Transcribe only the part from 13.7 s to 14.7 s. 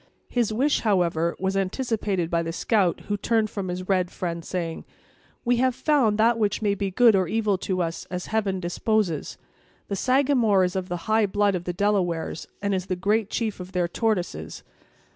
their Tortoises!